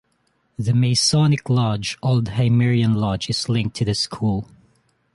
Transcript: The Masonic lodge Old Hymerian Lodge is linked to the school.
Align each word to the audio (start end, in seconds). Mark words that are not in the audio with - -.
The 0.57 0.73
Masonic 0.73 1.47
lodge 1.47 1.95
Old 2.01 2.25
Hymerian 2.29 2.95
Lodge 2.95 3.29
is 3.29 3.47
linked 3.47 3.75
to 3.75 3.85
the 3.85 3.93
school. 3.93 4.49